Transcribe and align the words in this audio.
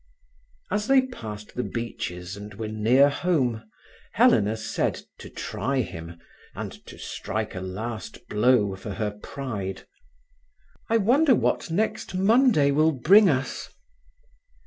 As 0.71 0.87
they 0.87 1.03
passed 1.03 1.53
the 1.53 1.61
beeches 1.61 2.35
and 2.35 2.55
were 2.55 2.67
near 2.67 3.07
home, 3.07 3.69
Helena 4.13 4.57
said, 4.57 5.03
to 5.19 5.29
try 5.29 5.81
him, 5.81 6.19
and 6.55 6.71
to 6.87 6.97
strike 6.97 7.53
a 7.53 7.59
last 7.61 8.27
blow 8.27 8.75
for 8.75 8.93
her 8.93 9.11
pride: 9.11 9.85
"I 10.89 10.97
wonder 10.97 11.35
what 11.35 11.69
next 11.69 12.15
Monday 12.15 12.71
will 12.71 12.93
bring 12.93 13.29
us." 13.29 13.69